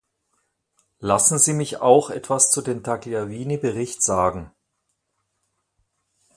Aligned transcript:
Lassen 0.99 1.37
Sie 1.37 1.53
mich 1.53 1.77
auch 1.77 2.09
etwas 2.09 2.49
zu 2.49 2.63
dem 2.63 2.83
Tagliavini-Bericht 2.83 4.01
sagen. 4.01 4.49